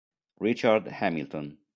Richard 0.39 0.89
Hamilton 0.97 1.61